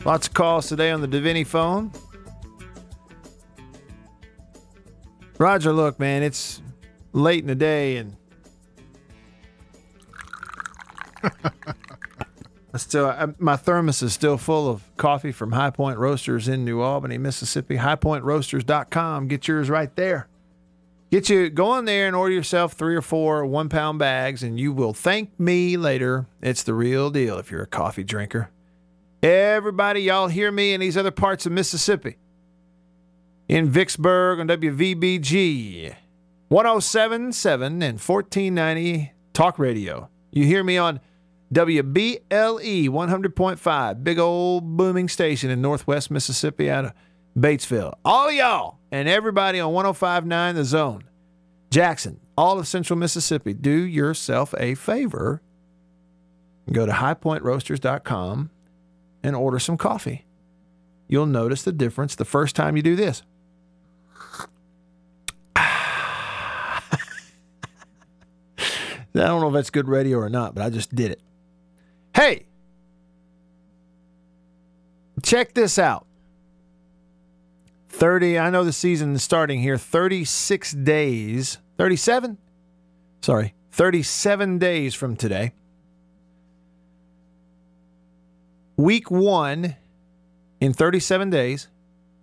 [0.05, 1.91] Lots of calls today on the Deviney phone.
[5.39, 6.61] Roger, look, man, it's
[7.11, 8.15] late in the day and
[12.75, 16.81] still I, my thermos is still full of coffee from High Point Roasters in New
[16.81, 17.77] Albany, Mississippi.
[17.77, 19.27] HighPointRoasters.com.
[19.27, 20.27] Get yours right there.
[21.11, 24.57] Get you go on there and order yourself three or four one pound bags, and
[24.57, 26.25] you will thank me later.
[26.41, 28.49] It's the real deal if you're a coffee drinker.
[29.21, 32.15] Everybody, y'all hear me in these other parts of Mississippi.
[33.49, 35.93] In Vicksburg on WVBG
[36.47, 40.09] 1077 and 1490 Talk Radio.
[40.31, 41.01] You hear me on
[41.53, 46.93] WBLE 100.5, big old booming station in Northwest Mississippi out of
[47.37, 47.93] Batesville.
[48.03, 51.03] All y'all and everybody on 1059 The Zone,
[51.69, 55.41] Jackson, all of Central Mississippi, do yourself a favor.
[56.71, 58.49] Go to highpointroasters.com
[59.23, 60.25] and order some coffee.
[61.07, 63.23] You'll notice the difference the first time you do this.
[69.13, 71.21] I don't know if that's good radio or not, but I just did it.
[72.15, 72.45] Hey,
[75.21, 76.05] check this out.
[78.01, 79.77] 30, I know the season is starting here.
[79.77, 82.39] 36 days, 37?
[83.21, 85.51] Sorry, 37 days from today.
[88.75, 89.75] Week one
[90.59, 91.67] in 37 days,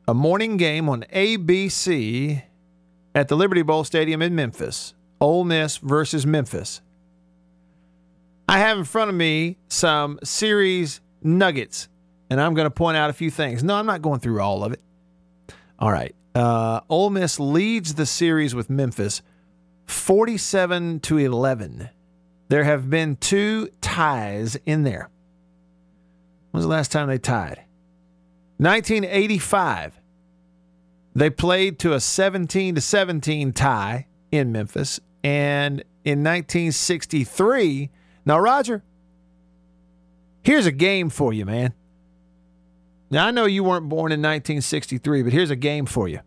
[0.08, 2.42] a morning game on ABC
[3.14, 4.94] at the Liberty Bowl Stadium in Memphis.
[5.20, 6.80] Ole Miss versus Memphis.
[8.48, 11.88] I have in front of me some series nuggets,
[12.28, 13.62] and I'm going to point out a few things.
[13.62, 14.80] No, I'm not going through all of it.
[15.78, 16.14] All right.
[16.34, 19.22] Uh, Ole Miss leads the series with Memphis
[19.86, 21.88] 47 to 11.
[22.48, 25.10] There have been two ties in there.
[26.50, 27.64] When was the last time they tied?
[28.58, 30.00] 1985.
[31.14, 35.00] They played to a 17 to 17 tie in Memphis.
[35.24, 37.90] And in 1963,
[38.28, 38.82] now, Roger,
[40.42, 41.72] here's a game for you, man.
[43.10, 46.20] Now, I know you weren't born in 1963, but here's a game for you.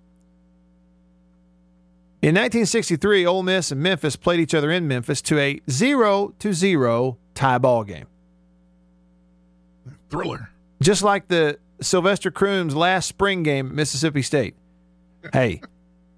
[2.22, 6.54] In 1963, Ole Miss and Memphis played each other in Memphis to a 0 to
[6.54, 8.06] 0 tie ball game.
[10.10, 10.50] Thriller.
[10.82, 14.56] Just like the Sylvester Croom's last spring game at Mississippi State.
[15.34, 15.62] Hey,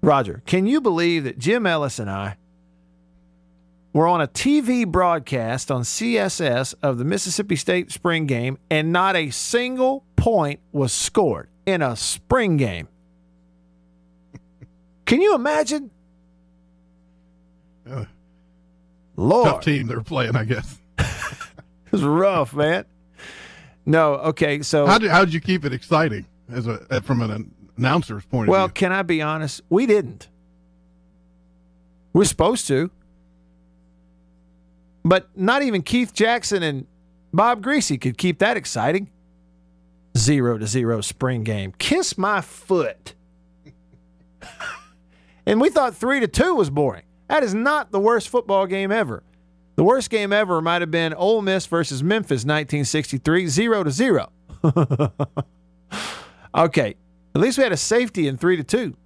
[0.02, 2.36] Roger, can you believe that Jim Ellis and I
[3.94, 9.16] were on a TV broadcast on CSS of the Mississippi State spring game and not
[9.16, 12.88] a single point was scored in a spring game?
[15.06, 15.90] Can you imagine?
[17.88, 18.06] Uh,
[19.16, 19.48] Lord.
[19.48, 20.78] Tough team they were playing, I guess.
[21.86, 22.86] It was rough, man.
[23.86, 27.22] No, okay, so How did how did you keep it exciting as a uh, from
[27.22, 28.72] an announcer's point Well, of view?
[28.86, 29.60] Well, can I be honest?
[29.68, 30.28] We didn't.
[32.12, 32.90] We're supposed to.
[35.04, 36.86] But not even Keith Jackson and
[37.32, 39.10] Bob Griese could keep that exciting.
[40.16, 41.72] Zero to zero spring game.
[41.78, 43.14] Kiss my foot.
[45.46, 47.02] and we thought three to two was boring.
[47.28, 49.22] That is not the worst football game ever.
[49.76, 54.30] The worst game ever might have been Ole Miss versus Memphis 1963, zero to zero.
[56.54, 56.94] okay,
[57.34, 58.96] at least we had a safety in three to two.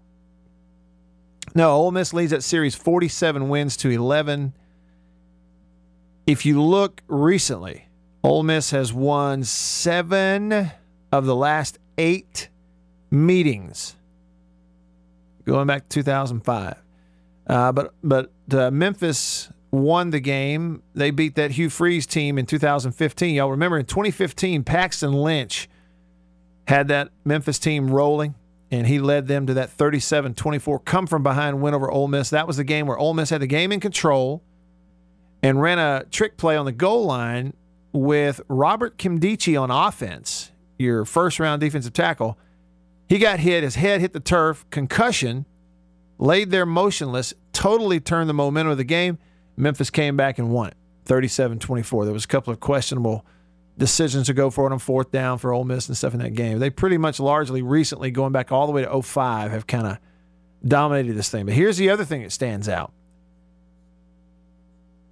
[1.55, 4.53] No, Ole Miss leads that series 47 wins to 11.
[6.29, 7.89] If you look recently,
[8.23, 10.71] Ole Miss has won seven
[11.11, 12.51] of the last eight
[13.11, 13.97] meetings,
[15.47, 16.83] going back to 2005.
[17.47, 20.83] Uh, but but uh, Memphis won the game.
[20.95, 23.35] They beat that Hugh Freeze team in 2015.
[23.35, 25.67] Y'all remember in 2015, Paxton Lynch
[26.67, 28.35] had that Memphis team rolling,
[28.71, 32.29] and he led them to that 37 24 come from behind win over Ole Miss.
[32.29, 34.43] That was the game where Ole Miss had the game in control
[35.43, 37.55] and ran a trick play on the goal line
[37.93, 42.39] with Robert Nkemdiche on offense, your first round defensive tackle.
[43.09, 45.47] He got hit, his head hit the turf, concussion,
[46.19, 49.19] laid there motionless, totally turned the momentum of the game.
[49.57, 52.05] Memphis came back and won it 37 24.
[52.05, 53.25] There was a couple of questionable
[53.79, 56.35] decisions to go for it on fourth down for Ole Miss and stuff in that
[56.35, 56.59] game.
[56.59, 59.99] They pretty much largely recently, going back all the way to 05, have kind of
[60.67, 61.47] dominated this thing.
[61.47, 62.93] But here's the other thing that stands out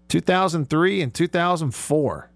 [0.09, 2.31] 2003 and 2004.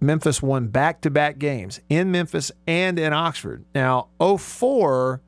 [0.00, 3.64] Memphis won back to back games in Memphis and in Oxford.
[3.74, 5.20] Now, 04,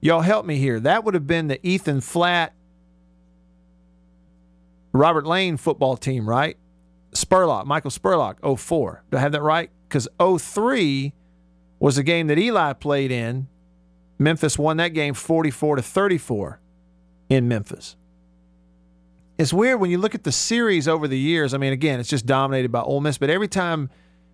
[0.00, 0.78] y'all help me here.
[0.78, 2.52] That would have been the Ethan Flatt,
[4.92, 6.56] Robert Lane football team, right?
[7.12, 9.04] Spurlock, Michael Spurlock, 04.
[9.10, 9.70] Do I have that right?
[9.88, 11.12] Because 03
[11.78, 13.48] was a game that Eli played in.
[14.18, 16.60] Memphis won that game 44 to 34
[17.30, 17.96] in Memphis.
[19.40, 21.54] It's weird when you look at the series over the years.
[21.54, 23.88] I mean, again, it's just dominated by Ole Miss, but every time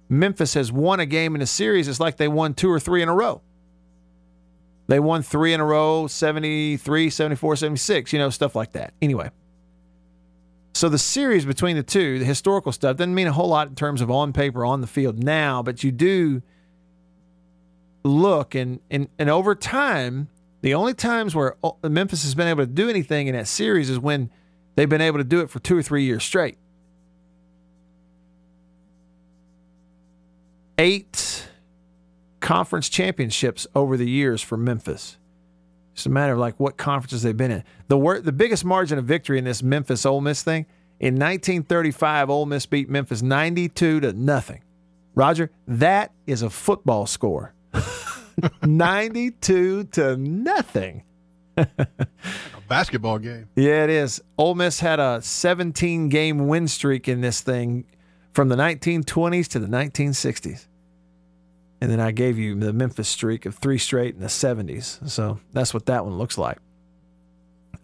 [0.09, 3.03] Memphis has won a game in a series, it's like they won two or three
[3.03, 3.41] in a row.
[4.89, 8.95] They won three in a row 73, 74, 76, you know, stuff like that.
[9.01, 9.31] Anyway.
[10.75, 13.77] So the series between the two, the historical stuff, doesn't mean a whole lot in
[13.77, 16.43] terms of on paper, on the field now, but you do
[18.03, 20.27] look and and, and over time,
[20.63, 24.01] the only times where Memphis has been able to do anything in that series is
[24.01, 24.31] when
[24.77, 26.57] they've been able to do it for two or three years straight.
[30.79, 31.49] Eight
[32.41, 35.17] conference championships over the years for Memphis.
[35.95, 37.65] It's a matter of like what conferences they've been in.
[37.89, 40.67] The wor- the biggest margin of victory in this Memphis Ole Miss thing
[41.01, 44.63] in 1935, Ole Miss beat Memphis 92 to nothing.
[45.15, 47.55] Roger, that is a football score.
[48.63, 51.03] 92 to nothing.
[51.57, 51.69] A
[52.69, 53.49] basketball game.
[53.57, 54.23] Yeah, it is.
[54.39, 57.85] Ole Miss had a 17 game win streak in this thing
[58.33, 60.67] from the 1920s to the 1960s.
[61.81, 65.09] And then I gave you the Memphis streak of three straight in the 70s.
[65.09, 66.59] So that's what that one looks like.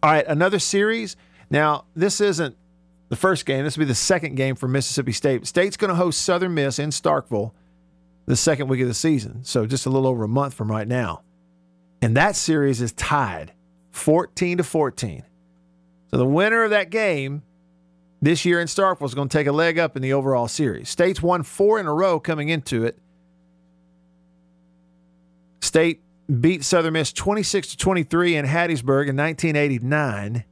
[0.03, 1.17] All right, another series.
[1.51, 2.57] Now, this isn't
[3.09, 3.65] the first game.
[3.65, 5.47] This will be the second game for Mississippi State.
[5.47, 7.53] State's going to host Southern Miss in Starkville
[8.27, 9.45] the second week of the season.
[9.45, 11.23] So just a little over a month from right now.
[12.01, 13.53] And that series is tied
[13.93, 15.23] 14 to 14.
[16.11, 17.43] So the winner of that game
[18.21, 20.89] this year in Starkville is going to take a leg up in the overall series.
[20.89, 22.99] State's won four in a row coming into it.
[25.61, 26.03] State
[26.41, 30.45] beat Southern Miss 26 to 23 in Hattiesburg in 1989.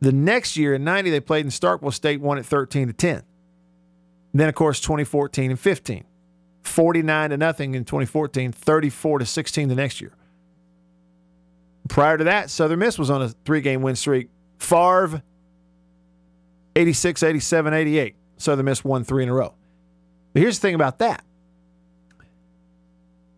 [0.00, 3.22] The next year in 90 they played in Starkville State won it 13 to 10.
[4.34, 6.04] Then of course 2014 and 15.
[6.62, 10.12] 49 to nothing in 2014, 34 to 16 the next year.
[11.88, 14.28] Prior to that, Southern Miss was on a three-game win streak.
[14.58, 15.22] Favre
[16.76, 18.16] 86, 87, 88.
[18.36, 19.54] Southern Miss won 3 in a row.
[20.32, 21.24] But here's the thing about that.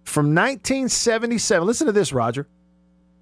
[0.04, 2.48] From 1977, listen to this, Roger.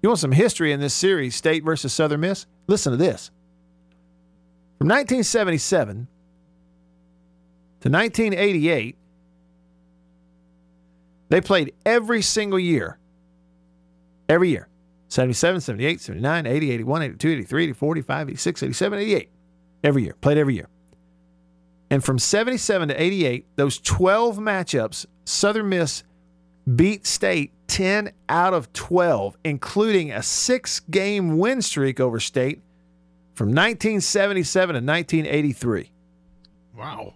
[0.01, 2.47] You want some history in this series, State versus Southern Miss?
[2.67, 3.31] Listen to this.
[4.79, 6.07] From 1977
[7.81, 8.95] to 1988,
[11.29, 12.97] They played every single year.
[14.27, 14.68] Every year.
[15.09, 19.29] 77, 78, 79, 80, 81, 82, 83, 84, 85, 86, 87, 88.
[19.83, 20.15] Every year.
[20.21, 20.67] Played every year.
[21.89, 26.03] And from 77 to 88, those 12 matchups, Southern Miss
[26.75, 32.61] beat State 10 out of 12, including a six game win streak over State
[33.33, 35.91] from 1977 to 1983.
[36.77, 37.13] Wow.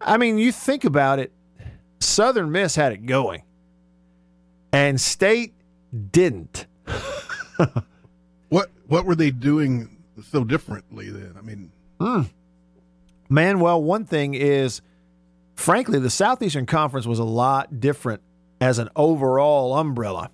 [0.00, 1.32] I mean, you think about it,
[2.00, 3.42] Southern Miss had it going,
[4.72, 5.54] and State
[6.12, 6.66] didn't.
[8.50, 9.98] What what were they doing
[10.30, 11.34] so differently then?
[11.38, 11.70] I mean,
[12.00, 12.30] Mm.
[13.28, 14.80] Man, well, one thing is,
[15.54, 18.22] frankly, the Southeastern Conference was a lot different
[18.60, 20.30] as an overall umbrella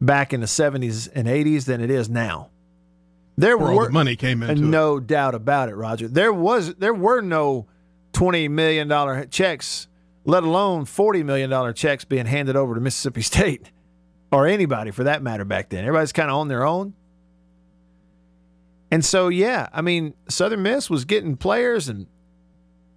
[0.00, 2.50] back in the 70s and 80s than it is now.
[3.36, 4.66] There were the money came into it.
[4.66, 6.06] no doubt about it, Roger.
[6.06, 7.66] There was there were no
[8.12, 9.88] 20 million dollar checks,
[10.24, 13.72] let alone 40 million dollar checks being handed over to Mississippi State
[14.32, 15.84] or anybody for that matter back then.
[15.84, 16.94] Everybody's kind of on their own.
[18.90, 22.06] And so, yeah, I mean, Southern Miss was getting players and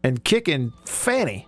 [0.04, 1.48] and kicking Fanny.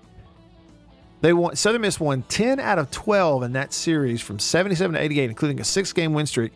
[1.21, 1.55] They won.
[1.55, 5.59] Southern Miss won 10 out of 12 in that series from 77 to 88, including
[5.59, 6.53] a six-game win streak.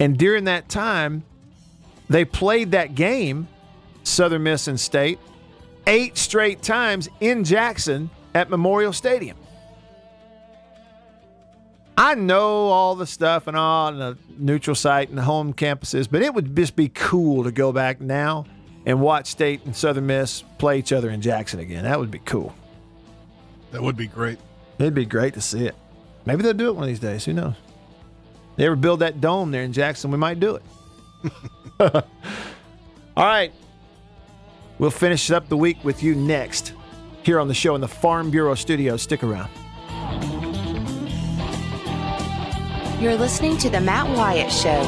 [0.00, 1.24] And during that time,
[2.08, 3.48] they played that game,
[4.04, 5.18] Southern Miss and State,
[5.86, 9.36] eight straight times in Jackson at Memorial Stadium.
[11.98, 16.08] I know all the stuff and all and the neutral site and the home campuses,
[16.08, 18.46] but it would just be cool to go back now
[18.86, 21.82] and watch State and Southern Miss play each other in Jackson again.
[21.82, 22.54] That would be cool.
[23.72, 24.38] that would be great.
[24.78, 25.74] It'd be great to see it.
[26.24, 27.24] Maybe they'll do it one of these days.
[27.24, 27.54] Who knows?
[28.54, 30.62] They ever build that dome there in Jackson, we might do it.
[33.16, 33.52] All right.
[34.78, 36.74] We'll finish up the week with you next
[37.24, 38.96] here on the show in the Farm Bureau studio.
[38.96, 39.50] Stick around.
[43.00, 44.82] You're listening to The Matt Wyatt Show.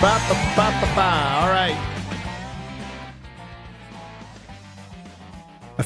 [0.00, 0.71] Ba, ba, ba,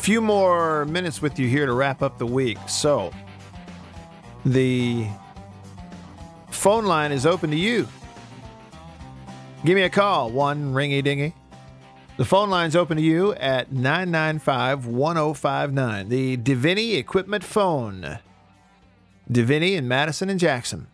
[0.06, 2.58] few more minutes with you here to wrap up the week.
[2.68, 3.10] So,
[4.44, 5.04] the
[6.48, 7.88] phone line is open to you.
[9.64, 11.34] Give me a call, one ringy dingy.
[12.18, 16.08] The phone line's open to you at 995 1059.
[16.08, 18.20] The Deviney Equipment Phone.
[19.28, 20.86] Deviney in Madison and Jackson.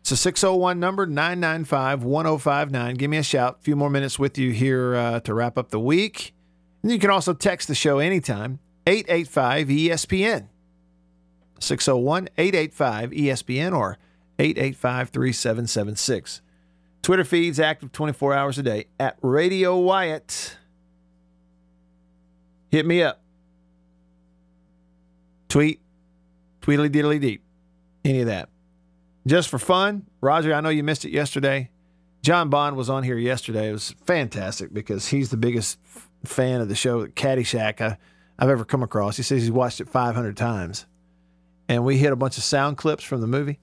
[0.00, 2.96] It's a 601 number, 995 1059.
[2.96, 3.58] Give me a shout.
[3.60, 6.34] A few more minutes with you here uh, to wrap up the week.
[6.82, 10.48] And you can also text the show anytime, 885 ESPN.
[11.58, 13.98] 601 885 ESPN or
[14.38, 16.40] 885 3776.
[17.02, 20.56] Twitter feeds active 24 hours a day at Radio Wyatt.
[22.70, 23.20] Hit me up.
[25.48, 25.80] Tweet,
[26.60, 27.42] tweedly diddly deep.
[28.04, 28.48] Any of that.
[29.26, 31.70] Just for fun, Roger, I know you missed it yesterday.
[32.22, 33.68] John Bond was on here yesterday.
[33.68, 35.78] It was fantastic because he's the biggest
[36.24, 37.96] fan of the show, Caddyshack, I,
[38.38, 39.16] I've ever come across.
[39.16, 40.86] He says he's watched it 500 times.
[41.68, 43.58] And we hit a bunch of sound clips from the movie.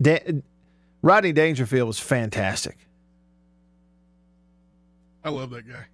[0.00, 0.40] Da-
[1.02, 2.78] Rodney Dangerfield was fantastic.
[5.24, 5.84] I love that guy.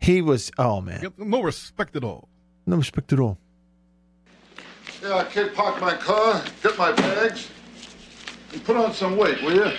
[0.00, 2.28] He was, oh man, no respect at all.
[2.66, 3.38] no respect at all.
[5.02, 7.48] Yeah, I can't park my car, get my bags,
[8.52, 9.76] and put on some weight, will you?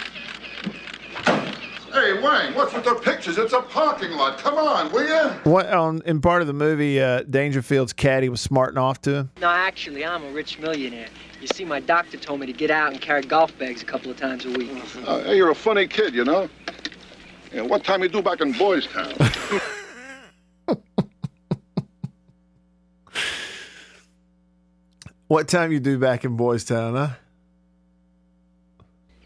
[1.92, 3.38] Hey, Wang, what's with the pictures?
[3.38, 4.38] It's a parking lot.
[4.38, 5.30] Come on, will you?
[5.44, 9.32] What on in part of the movie, uh, Dangerfield's caddy was smarting off to him.
[9.42, 11.08] No, actually, I'm a rich millionaire.
[11.42, 14.12] You see, my doctor told me to get out and carry golf bags a couple
[14.12, 14.70] of times a week.
[15.06, 16.50] Uh, hey, you're a funny kid, you know.
[17.54, 19.14] Yeah, what time you do back in Boys Town?
[25.30, 27.10] What time you do back in Boys Town, huh?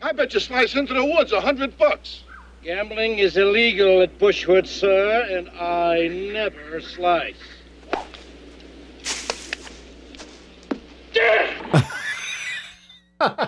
[0.02, 2.24] I bet you slice into the woods a hundred bucks.
[2.64, 7.36] Gambling is illegal at Bushwood, sir, and I never slice.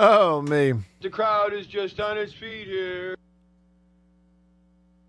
[0.00, 0.74] Oh me.
[1.00, 3.16] The crowd is just on its feet here.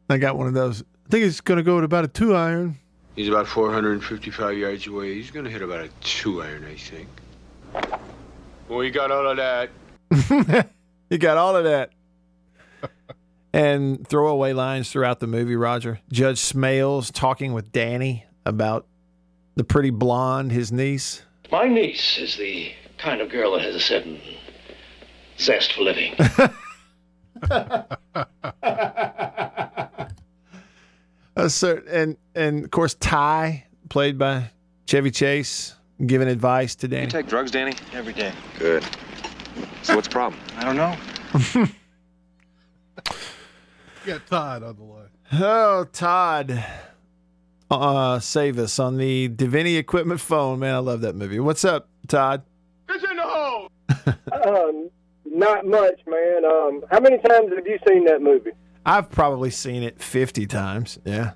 [0.10, 0.82] I got one of those.
[0.82, 2.76] I think it's gonna go at about a two iron.
[3.16, 5.14] He's about 455 yards away.
[5.14, 7.10] He's going to hit about a two iron, I think.
[8.70, 10.70] Well, you got all of that.
[11.10, 11.92] you got all of that.
[13.52, 16.02] And throwaway lines throughout the movie, Roger.
[16.12, 18.86] Judge Smails talking with Danny about
[19.56, 21.24] the pretty blonde, his niece.
[21.52, 24.22] My niece is the kind of girl that has a certain
[25.40, 26.14] zest for living.
[31.36, 34.52] Uh, so, and and of course Ty, played by
[34.88, 35.74] Chevy Chase,
[36.06, 37.04] giving advice to Danny.
[37.04, 37.76] You take drugs, Danny?
[37.94, 38.34] Every day.
[38.58, 38.86] Good.
[39.84, 40.40] So what's the problem?
[40.58, 41.66] I don't know.
[44.06, 45.10] You got Todd on the line.
[45.34, 46.64] Oh, Todd.
[47.70, 50.60] Uh, save us on the Deviney Equipment phone.
[50.60, 51.40] Man, I love that movie.
[51.40, 52.44] What's up, Todd?
[54.32, 54.90] Um,
[55.26, 56.46] not much, man.
[56.46, 58.52] Um, how many times have you seen that movie?
[58.86, 60.98] I've probably seen it 50 times.
[61.06, 61.34] Yeah.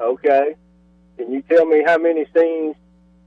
[0.00, 0.54] Okay.
[1.18, 2.76] Can you tell me how many scenes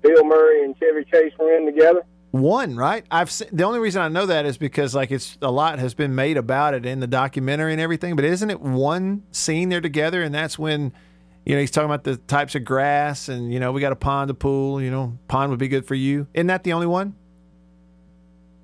[0.02, 2.04] Bill Murray and Chevy Chase were in together?
[2.32, 3.04] One, right?
[3.10, 5.94] I've seen, the only reason I know that is because like it's a lot has
[5.96, 9.82] been made about it in the documentary and everything, but isn't it one scene they're
[9.82, 10.94] together and that's when
[11.46, 13.96] you know, he's talking about the types of grass and you know, we got a
[13.96, 16.28] pond, a pool, you know, pond would be good for you.
[16.36, 17.16] Isn't that the only one?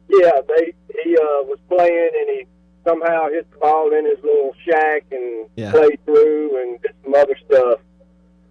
[0.09, 2.45] Yeah, they he uh, was playing and he
[2.85, 5.71] somehow hit the ball in his little shack and Yeah.
[5.71, 7.79] played through and did some other stuff.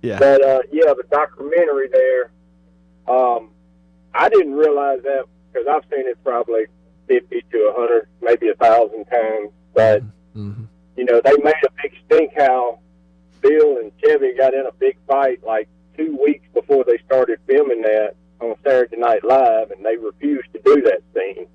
[0.03, 0.19] Yeah.
[0.19, 2.31] But uh, yeah, the documentary there,
[3.07, 3.51] um,
[4.15, 6.67] I didn't realize that because I've seen it probably
[7.09, 9.51] fifty to a hundred, maybe a thousand times.
[9.75, 10.03] But
[10.37, 10.65] Mm-hmm.
[10.97, 12.81] you know, they made a big stink how
[13.41, 17.83] Bill and Chevy got in a big fight like two weeks before they started filming
[17.83, 21.47] that on Saturday Night Live, and they refused to do that scene.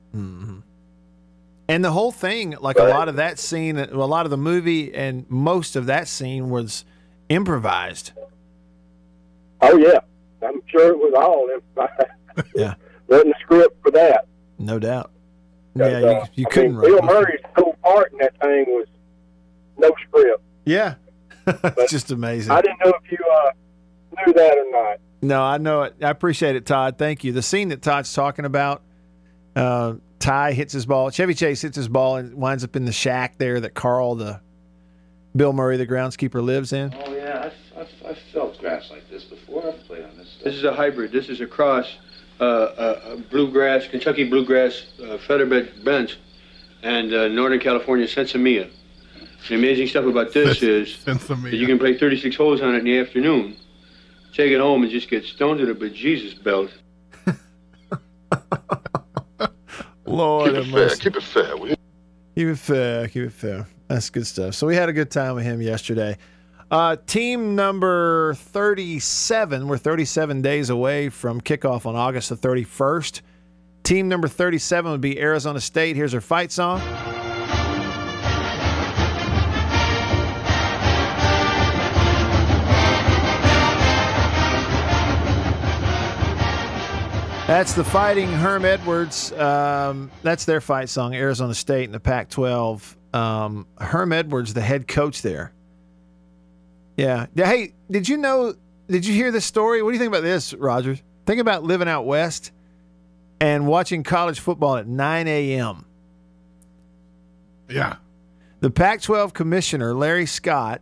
[1.67, 4.91] And the whole thing, like a lot of that scene, a lot of the movie
[4.93, 6.83] and most of that scene was
[7.27, 8.11] improvised.
[9.61, 9.99] Oh yeah,
[10.41, 12.11] I'm sure it was all improvised.
[12.55, 12.75] Yeah.
[13.07, 14.25] wasn't a script for that.
[14.57, 15.11] No doubt.
[15.75, 17.01] Yeah, you, uh, you I couldn't mean, Bill.
[17.01, 18.87] Murray's whole part in that thing was
[19.77, 20.43] no script.
[20.65, 20.95] Yeah.
[21.47, 22.51] it's just amazing.
[22.51, 23.51] I didn't know if you uh,
[24.25, 24.99] knew that or not.
[25.21, 25.95] No, I know it.
[26.01, 26.97] I appreciate it, Todd.
[26.97, 27.31] Thank you.
[27.31, 28.83] The scene that Todd's talking about,
[29.55, 31.09] uh, Ty hits his ball.
[31.09, 34.41] Chevy Chase hits his ball and winds up in the shack there that Carl, the
[35.35, 36.93] Bill Murray, the groundskeeper, lives in.
[37.05, 39.67] Oh yeah, I've, I've, I've felt grass like this before.
[39.67, 40.29] I've played on this.
[40.29, 40.43] Stuff.
[40.43, 41.11] This is a hybrid.
[41.11, 41.97] This is a cross,
[42.39, 46.17] bluegrass, Kentucky bluegrass, uh, featherbed bent,
[46.83, 48.69] and uh, Northern California sinsemilla.
[49.47, 52.85] The amazing stuff about this is that you can play 36 holes on it in
[52.85, 53.55] the afternoon,
[54.33, 56.71] take it home and just get stoned to the bejesus belt.
[60.05, 60.89] Lord, Keep it fair.
[60.95, 61.57] Keep it fair.
[61.57, 61.75] will you?
[62.35, 63.07] Keep it fair.
[63.07, 63.67] Keep it fair.
[63.87, 64.55] That's good stuff.
[64.55, 66.17] So we had a good time with him yesterday.
[66.71, 69.67] Uh, team number 37.
[69.67, 73.21] We're 37 days away from kickoff on August the 31st.
[73.81, 75.95] Team number 37 would be Arizona State.
[75.95, 76.79] Here's our fight song.
[87.47, 89.31] That's the Fighting Herm Edwards.
[89.31, 92.95] Um, that's their fight song, Arizona State in the Pac 12.
[93.11, 95.51] Um, Herm Edwards, the head coach there.
[96.99, 97.27] Yeah.
[97.33, 98.55] Hey, did you know,
[98.89, 99.81] did you hear this story?
[99.81, 101.01] What do you think about this, Rogers?
[101.25, 102.51] Think about living out west
[103.39, 105.85] and watching college football at 9 a.m.
[107.69, 107.97] Yeah.
[108.59, 110.81] The Pac 12 commissioner, Larry Scott,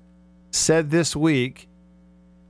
[0.49, 1.69] said this week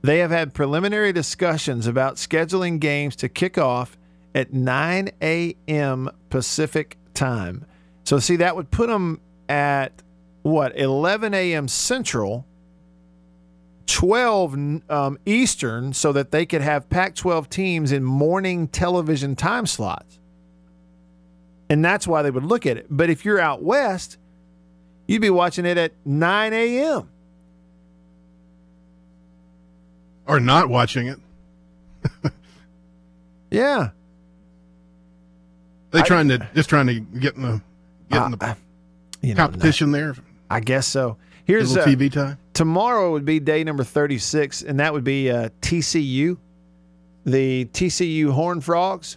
[0.00, 3.98] they have had preliminary discussions about scheduling games to kick off
[4.34, 6.08] at 9 a.m.
[6.30, 7.66] Pacific time.
[8.04, 10.02] So, see, that would put them at
[10.42, 11.68] what, 11 a.m.
[11.68, 12.46] Central,
[13.88, 19.66] 12 um, Eastern, so that they could have Pac 12 teams in morning television time
[19.66, 20.18] slots.
[21.68, 22.86] And that's why they would look at it.
[22.88, 24.16] But if you're out west,
[25.06, 27.08] you'd be watching it at 9 a.m.
[30.26, 31.18] Or not watching it.
[33.50, 33.90] Yeah.
[35.90, 37.62] They trying to just trying to get in the
[38.10, 38.54] get in the Uh,
[39.22, 40.14] know, competition there.
[40.50, 41.16] I guess so.
[41.44, 42.38] Here's a little uh, TV time.
[42.58, 46.36] Tomorrow would be day number 36, and that would be uh, TCU,
[47.24, 49.16] the TCU Horn Frogs.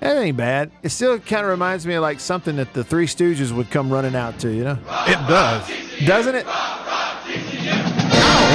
[0.00, 0.70] That ain't bad.
[0.82, 3.92] It still kind of reminds me of like something that the Three Stooges would come
[3.92, 4.78] running out to, you know?
[5.06, 5.70] It does.
[6.06, 6.46] Doesn't it?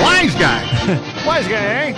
[0.01, 0.63] Wise guy.
[1.27, 1.93] wise guy, eh?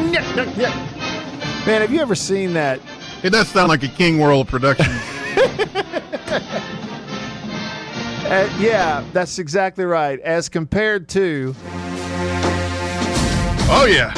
[1.66, 2.80] Man, have you ever seen that?
[3.22, 4.86] It does sound like a King World production.
[8.30, 10.20] Uh, yeah, that's exactly right.
[10.20, 11.52] As compared to.
[13.68, 14.12] Oh, yeah.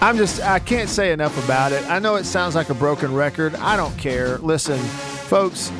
[0.00, 1.82] I'm just, I can't say enough about it.
[1.90, 3.56] I know it sounds like a broken record.
[3.56, 4.38] I don't care.
[4.38, 5.72] Listen, folks,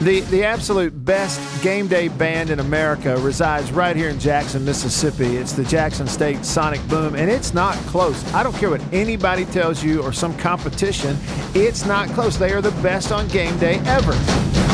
[0.00, 5.36] the, the absolute best game day band in America resides right here in Jackson, Mississippi.
[5.36, 8.22] It's the Jackson State Sonic Boom, and it's not close.
[8.34, 11.16] I don't care what anybody tells you or some competition,
[11.54, 12.36] it's not close.
[12.36, 14.65] They are the best on game day ever.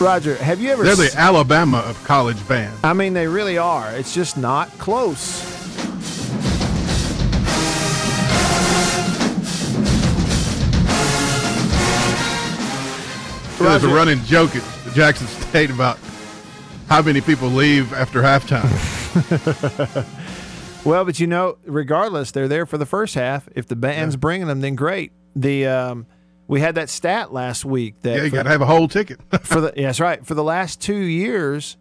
[0.00, 0.84] Roger, have you ever?
[0.84, 2.78] They're the Alabama of college bands.
[2.84, 3.90] I mean, they really are.
[3.92, 5.42] It's just not close.
[13.58, 14.62] There's a running joke at
[14.94, 15.98] Jackson State about
[16.88, 18.68] how many people leave after halftime.
[20.84, 23.46] Well, but you know, regardless, they're there for the first half.
[23.54, 25.12] If the band's bringing them, then great.
[25.36, 26.06] The um,
[26.48, 29.20] we had that stat last week that yeah, you got to have a whole ticket.
[29.42, 30.26] for the yeah, that's right.
[30.26, 31.76] For the last two years,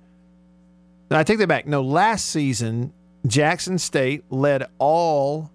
[1.09, 1.65] I take that back.
[1.65, 2.93] No, last season,
[3.26, 5.49] Jackson State led all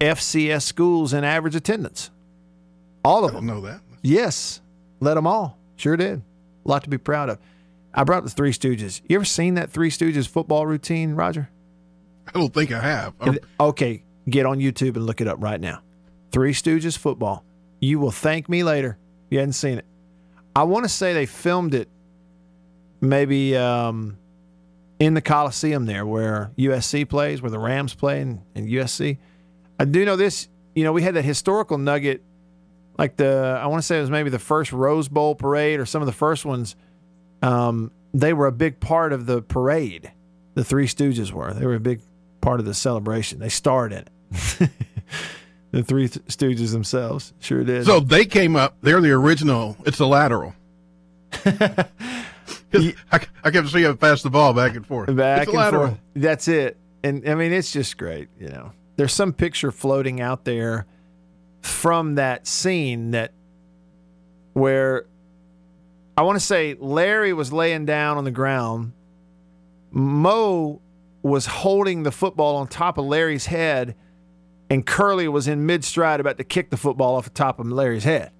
[0.00, 2.10] FCS schools in average attendance.
[3.04, 3.46] All of them.
[3.46, 3.80] know that.
[4.02, 4.60] Yes,
[5.00, 5.56] led them all.
[5.76, 6.20] Sure did.
[6.64, 7.38] A lot to be proud of.
[7.94, 9.00] I brought the Three Stooges.
[9.08, 11.48] You ever seen that Three Stooges football routine, Roger?
[12.26, 13.14] I don't think I have.
[13.58, 15.80] Okay, get on YouTube and look it up right now.
[16.30, 17.44] Three Stooges football.
[17.80, 18.98] You will thank me later.
[19.30, 19.84] You hadn't seen it.
[20.54, 21.88] I want to say they filmed it
[23.00, 24.18] maybe um,
[24.98, 29.18] in the Coliseum there where USC plays, where the Rams play and USC.
[29.78, 30.48] I do know this.
[30.74, 32.22] You know, we had that historical nugget,
[32.98, 35.86] like the, I want to say it was maybe the first Rose Bowl parade or
[35.86, 36.76] some of the first ones.
[37.42, 40.10] Um, they were a big part of the parade.
[40.54, 41.52] The Three Stooges were.
[41.52, 42.00] They were a big
[42.40, 43.38] part of the celebration.
[43.38, 44.70] They starred in it.
[45.70, 47.84] the Three Stooges themselves sure did.
[47.86, 48.76] So they came up.
[48.82, 49.76] They're the original.
[49.86, 50.54] It's the lateral.
[52.70, 55.14] 'Cause I, I kept seeing them pass the ball back and forth.
[55.14, 55.86] back it's and lateral.
[55.88, 56.00] forth.
[56.14, 56.76] That's it.
[57.02, 58.28] And I mean, it's just great.
[58.38, 60.86] You know, there's some picture floating out there
[61.62, 63.32] from that scene that
[64.52, 65.06] where
[66.16, 68.92] I want to say Larry was laying down on the ground.
[69.90, 70.80] Moe
[71.22, 73.94] was holding the football on top of Larry's head,
[74.70, 77.66] and Curly was in mid stride about to kick the football off the top of
[77.66, 78.32] Larry's head.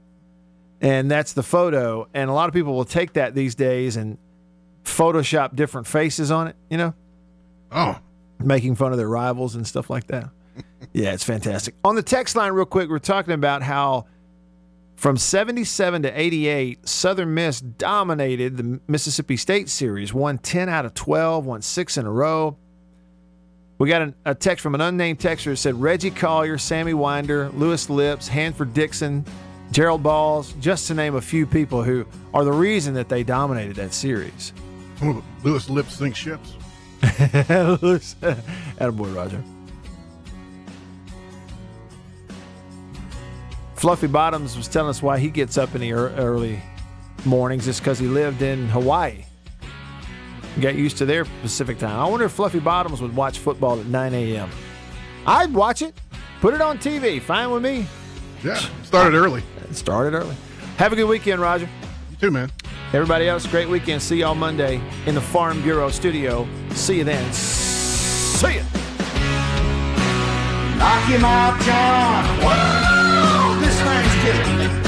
[0.81, 2.09] And that's the photo.
[2.15, 4.19] And a lot of people will take that these days and
[4.85, 6.95] Photoshop different faces on it, you know?
[7.73, 7.99] Oh.
[8.39, 10.31] Making fun of their rivals and stuff like that.
[10.93, 11.75] yeah, it's fantastic.
[11.85, 14.07] On the text line, real quick, we're talking about how
[14.97, 20.95] from 77 to 88, Southern Miss dominated the Mississippi State Series, won 10 out of
[20.95, 22.57] 12, won six in a row.
[23.79, 27.49] We got an, a text from an unnamed texter that said Reggie Collier, Sammy Winder,
[27.51, 29.25] Louis Lipps, Hanford Dixon,
[29.71, 32.05] Gerald Balls, just to name a few people who
[32.35, 34.53] are the reason that they dominated that series.
[35.45, 36.55] Louis Lipps sink ships.
[37.03, 39.45] Louis, attaboy, Roger.
[43.77, 46.61] Fluffy Bottoms was telling us why he gets up in the early
[47.25, 49.25] mornings just because he lived in Hawaii.
[50.61, 51.99] Got used to their Pacific time.
[51.99, 54.51] I wonder if Fluffy Bottoms would watch football at 9 a.m.
[55.25, 55.95] I'd watch it.
[56.41, 57.21] Put it on TV.
[57.21, 57.87] Fine with me.
[58.43, 59.43] Yeah, started early.
[59.73, 60.35] Started early.
[60.77, 61.69] Have a good weekend, Roger.
[62.11, 62.51] You too, man.
[62.93, 64.01] Everybody else, great weekend.
[64.01, 66.49] See y'all Monday in the Farm Bureau studio.
[66.71, 67.33] See you then.
[67.33, 68.63] See ya.
[70.79, 72.25] Knock him out, John.
[72.41, 74.88] Whoa, this Thanksgiving.